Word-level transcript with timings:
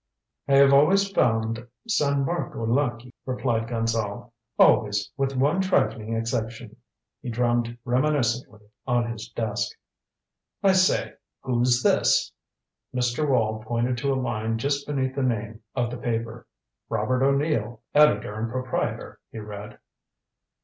"I 0.47 0.53
have 0.55 0.73
always 0.73 1.11
found 1.11 1.67
San 1.87 2.25
Marco 2.25 2.65
lucky," 2.65 3.13
replied 3.23 3.67
Gonzale. 3.67 4.31
"Always 4.57 5.11
with 5.15 5.35
one 5.37 5.61
trifling 5.61 6.15
exception." 6.15 6.75
He 7.21 7.29
drummed 7.29 7.77
reminiscently 7.85 8.61
on 8.87 9.11
his 9.11 9.29
desk. 9.29 9.77
"I 10.63 10.71
say 10.71 11.13
who's 11.41 11.83
this?" 11.83 12.31
Mr. 12.91 13.29
Wall 13.29 13.63
pointed 13.63 13.99
to 13.99 14.11
a 14.11 14.17
line 14.19 14.57
just 14.57 14.87
beneath 14.87 15.13
the 15.13 15.21
name 15.21 15.61
of 15.75 15.91
the 15.91 15.97
paper. 15.97 16.47
"Robert 16.89 17.21
O'Neill, 17.21 17.83
Editor 17.93 18.39
and 18.39 18.49
Proprietor," 18.51 19.19
he 19.31 19.37
read. 19.37 19.77